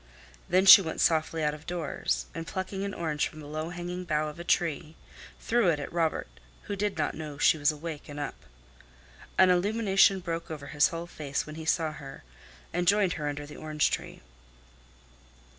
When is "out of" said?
1.43-1.67